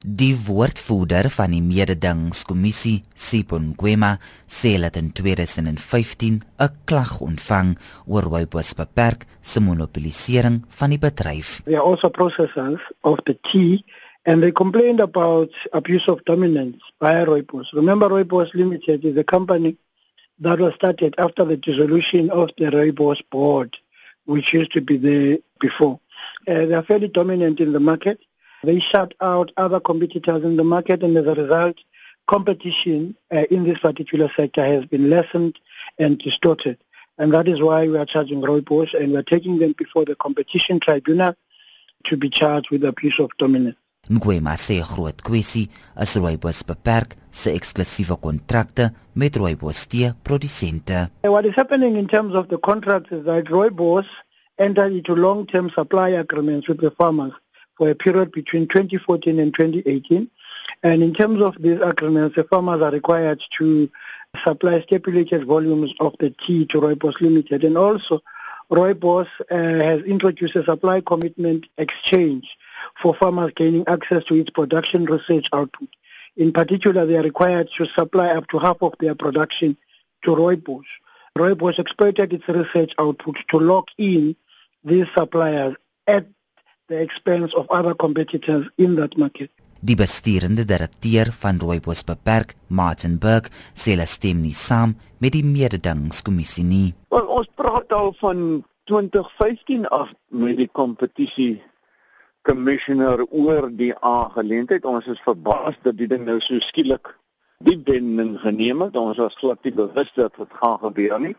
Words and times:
Die 0.00 0.32
woordvoerder 0.32 1.26
van 1.28 1.52
die 1.52 1.60
mededingingskommissie, 1.60 3.02
Sipon 3.20 3.74
Gwema, 3.76 4.14
sê 4.48 4.78
dat 4.80 4.94
in 4.96 5.10
2015 5.12 6.40
'n 6.40 6.70
klag 6.88 7.20
ontvang 7.20 7.76
oor 8.06 8.22
Rooibos 8.22 8.72
beperk 8.74 9.26
se 9.42 9.60
monopolisering 9.60 10.64
van 10.68 10.90
die 10.90 10.98
bedryf. 10.98 11.60
They 11.64 11.74
are 11.74 11.84
also 11.84 12.08
processors 12.08 12.80
of 13.02 13.20
the 13.24 13.36
tea 13.42 13.84
and 14.24 14.40
they 14.40 14.52
complained 14.52 15.00
about 15.00 15.52
abuse 15.72 16.08
of 16.08 16.24
dominance 16.24 16.80
by 16.98 17.22
Rooibos. 17.24 17.72
Remember 17.72 18.08
Rooibos 18.08 18.54
Limited 18.54 19.04
is 19.04 19.18
a 19.18 19.24
company 19.24 19.76
that 20.38 20.58
was 20.58 20.74
started 20.74 21.14
after 21.18 21.44
the 21.44 21.58
dissolution 21.58 22.30
of 22.30 22.48
the 22.56 22.70
Rooibos 22.70 23.20
board 23.30 23.76
which 24.24 24.54
used 24.54 24.72
to 24.72 24.80
be 24.80 24.96
there 24.96 25.38
before. 25.58 26.00
Uh, 26.48 26.64
they 26.64 26.74
are 26.74 26.86
fairly 26.86 27.08
dominant 27.08 27.60
in 27.60 27.72
the 27.72 27.80
market. 27.80 28.18
They 28.62 28.78
shut 28.78 29.14
out 29.20 29.52
other 29.56 29.80
competitors 29.80 30.44
in 30.44 30.56
the 30.56 30.64
market 30.64 31.02
and 31.02 31.16
as 31.16 31.26
a 31.26 31.34
result, 31.34 31.76
competition 32.26 33.16
uh, 33.32 33.44
in 33.50 33.64
this 33.64 33.78
particular 33.78 34.30
sector 34.36 34.64
has 34.64 34.84
been 34.84 35.08
lessened 35.08 35.58
and 35.98 36.18
distorted. 36.18 36.78
And 37.18 37.32
that 37.32 37.48
is 37.48 37.60
why 37.60 37.88
we 37.88 37.96
are 37.96 38.04
charging 38.04 38.42
Rooibos 38.42 38.94
and 38.94 39.12
we 39.12 39.16
are 39.16 39.22
taking 39.22 39.58
them 39.58 39.74
before 39.76 40.04
the 40.04 40.14
competition 40.14 40.78
tribunal 40.78 41.34
to 42.04 42.16
be 42.16 42.28
charged 42.28 42.70
with 42.70 42.84
abuse 42.84 43.18
of 43.18 43.30
dominance. 43.38 43.76
Ngwema 44.10 44.56
sê 44.56 44.80
groot 44.80 45.22
kwessie 45.22 45.68
is 46.00 46.16
Rooibos 46.16 46.62
beperk 46.64 47.16
se 47.30 47.52
eksklusiewe 47.54 48.16
kontrakte 48.16 48.90
met 49.14 49.36
Rooibos 49.36 49.86
tee 49.86 50.12
produsente. 50.24 51.10
What 51.22 51.44
is 51.44 51.54
happening 51.54 51.96
in 51.96 52.08
terms 52.08 52.34
of 52.34 52.48
the 52.48 52.58
contracts 52.58 53.12
is 53.12 53.24
that 53.26 53.44
Rooibos 53.44 54.06
entered 54.58 54.92
into 54.92 55.14
long-term 55.14 55.70
supply 55.70 56.08
agreements 56.08 56.68
with 56.68 56.80
the 56.80 56.90
farmers 56.90 57.32
for 57.80 57.88
a 57.88 57.94
period 57.94 58.30
between 58.30 58.68
2014 58.68 59.38
and 59.38 59.54
2018. 59.54 60.30
And 60.82 61.02
in 61.02 61.14
terms 61.14 61.40
of 61.40 61.56
these 61.58 61.80
agreements, 61.80 62.36
the 62.36 62.44
farmers 62.44 62.82
are 62.82 62.90
required 62.90 63.42
to 63.56 63.90
supply 64.44 64.82
stipulated 64.82 65.46
volumes 65.46 65.94
of 65.98 66.14
the 66.18 66.28
tea 66.28 66.66
to 66.66 66.78
Rooibos 66.78 67.22
Limited. 67.22 67.64
And 67.64 67.78
also, 67.78 68.20
Rooibos 68.70 69.28
uh, 69.50 69.56
has 69.56 70.02
introduced 70.02 70.56
a 70.56 70.64
supply 70.66 71.00
commitment 71.00 71.68
exchange 71.78 72.54
for 73.00 73.14
farmers 73.14 73.52
gaining 73.56 73.88
access 73.88 74.24
to 74.24 74.34
its 74.34 74.50
production 74.50 75.06
research 75.06 75.48
output. 75.54 75.88
In 76.36 76.52
particular, 76.52 77.06
they 77.06 77.16
are 77.16 77.22
required 77.22 77.70
to 77.78 77.86
supply 77.86 78.28
up 78.28 78.46
to 78.48 78.58
half 78.58 78.82
of 78.82 78.92
their 79.00 79.14
production 79.14 79.74
to 80.20 80.36
Rooibos. 80.36 80.84
Rooibos 81.34 81.78
exploited 81.78 82.34
its 82.34 82.46
research 82.46 82.92
output 82.98 83.38
to 83.48 83.58
lock 83.58 83.88
in 83.96 84.36
these 84.84 85.06
suppliers 85.14 85.76
at 86.06 86.26
the 86.90 87.00
expense 87.00 87.54
of 87.54 87.66
other 87.70 87.94
competitors 87.94 88.66
in 88.76 88.96
that 88.96 89.16
market. 89.16 89.50
Die 89.80 89.96
besturende 89.96 90.66
direkteur 90.68 91.30
van 91.32 91.58
Rooibos 91.62 92.02
beperk, 92.04 92.52
Martin 92.66 93.16
Burke, 93.18 93.48
sê 93.72 93.94
hulle 93.94 94.04
stem 94.10 94.42
nie 94.44 94.56
saam 94.56 94.92
met 95.24 95.32
die 95.32 95.46
mededingingskommissie 95.46 96.66
nie. 96.66 96.90
Well, 97.14 97.30
ons 97.38 97.48
praat 97.56 97.94
al 97.96 98.12
van 98.20 98.42
2015 98.90 99.86
af 99.88 100.12
met 100.28 100.58
die 100.60 100.68
kompetisie 100.68 101.62
commissioner 102.44 103.24
oor 103.30 103.70
die 103.72 103.94
aangeleentheid. 103.94 104.84
Ons 104.84 105.08
is 105.14 105.22
verbaas 105.24 105.78
dat 105.86 105.96
die 105.96 106.10
ding 106.10 106.26
nou 106.28 106.40
so 106.44 106.60
skielik 106.64 107.14
die 107.64 107.78
wending 107.86 108.36
geneem 108.42 108.84
het. 108.84 109.00
Ons 109.00 109.20
was 109.22 109.38
glad 109.40 109.64
nie 109.64 109.72
bewus 109.76 110.12
dat 110.16 110.36
dit 110.36 110.60
gaan 110.60 110.78
gebeur 110.84 111.20
nie. 111.24 111.36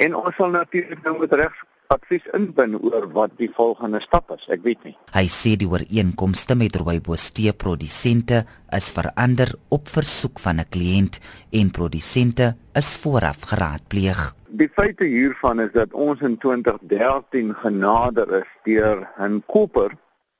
En 0.00 0.16
ons 0.16 0.36
sal 0.36 0.56
natuurlik 0.56 1.04
nou 1.04 1.18
met 1.20 1.36
regs 1.36 1.60
advies 1.94 2.26
inbin 2.36 2.76
oor 2.80 3.06
wat 3.14 3.34
die 3.40 3.50
volgende 3.54 4.00
stap 4.02 4.32
is. 4.34 4.44
Ek 4.52 4.62
weet 4.66 4.82
nie. 4.86 4.94
Hy 5.14 5.26
sê 5.32 5.54
die 5.60 5.68
ooreenkomste 5.70 6.56
met 6.58 6.76
Rooibos 6.80 7.30
tee 7.36 7.54
produsente 7.64 8.44
is 8.74 8.90
verander 8.96 9.54
op 9.74 9.88
versoek 9.88 10.42
van 10.44 10.60
'n 10.60 10.70
kliënt 10.74 11.20
en 11.52 11.70
produsente 11.70 12.56
is 12.74 12.96
vooraf 13.02 13.40
geraadpleeg. 13.50 14.34
Die 14.48 14.68
feite 14.68 15.04
hiervan 15.04 15.60
is 15.60 15.72
dat 15.72 15.92
ons 15.92 16.20
in 16.20 16.36
2013 16.38 17.54
genader 17.54 18.28
is 18.42 18.50
deur 18.64 19.08
'n 19.18 19.42
koper 19.46 19.90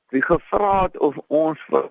wie 0.09 0.21
gevra 0.21 0.83
het 0.83 0.97
of 0.99 1.15
ons 1.27 1.59
vir 1.69 1.89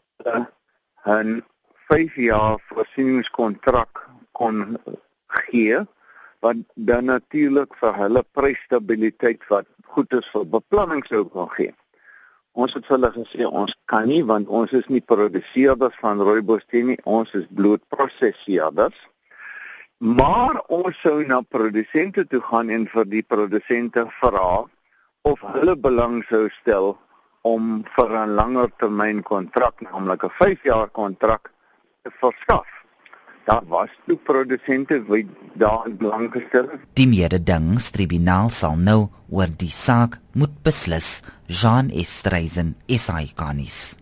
'n 1.07 1.43
5 1.89 2.15
jaar 2.17 2.57
voorsieningskontrak 2.69 4.09
kon 4.33 4.79
gee 5.27 5.85
wat 6.45 6.61
dan 6.75 7.09
natuurlik 7.09 7.73
vir 7.81 7.97
hulle 8.03 8.23
prysstabiliteit 8.37 9.47
wat 9.53 9.69
goed 9.97 10.13
is 10.19 10.29
vir 10.35 10.45
beplanning 10.57 11.01
sou 11.09 11.25
kan 11.33 11.49
gee. 11.57 11.73
Ons 12.55 12.77
het 12.77 12.87
hulle 12.93 13.11
gesê 13.15 13.49
ons 13.49 13.73
kan 13.91 14.07
nie 14.11 14.21
want 14.29 14.51
ons 14.61 14.75
is 14.79 14.87
nie 14.93 15.03
produseerders 15.13 15.97
van 16.03 16.21
rooibos 16.29 16.67
tee 16.71 16.85
nie, 16.91 16.99
ons 17.05 17.33
is 17.39 17.49
bloot 17.61 17.83
prosesseerders. 17.95 18.99
Maar 20.05 20.61
ons 20.75 21.01
sou 21.01 21.17
na 21.27 21.41
produsente 21.57 22.27
toe 22.29 22.43
gaan 22.51 22.71
en 22.77 22.85
vir 22.93 23.09
die 23.17 23.25
produsente 23.35 24.05
vra 24.21 24.65
of 25.25 25.49
hulle 25.57 25.79
belang 25.89 26.21
sou 26.29 26.45
stel 26.61 26.93
om 27.55 27.83
vir 27.97 28.11
'n 28.21 28.37
langer 28.37 28.71
termyn 28.79 29.23
kontrak, 29.23 29.81
naamlik 29.81 30.25
'n 30.25 30.37
5 30.43 30.65
jaar 30.65 30.89
kontrak 30.89 31.53
te 32.03 32.11
verskaf 32.21 32.74
daar 33.45 33.65
was 33.69 33.91
toe 34.07 34.17
produsente 34.17 35.05
wat 35.07 35.25
daar 35.55 35.91
belang 35.99 36.33
gestel 36.33 36.69
het. 36.71 36.81
Die 36.93 37.09
mededingingstribunaal 37.09 38.51
sal 38.51 38.77
nou 38.77 39.09
oor 39.29 39.53
die 39.57 39.73
saak 39.73 40.19
moet 40.33 40.63
beslis. 40.63 41.21
Jean 41.47 41.91
Estreisen, 41.91 42.77
SAICanis. 42.87 43.97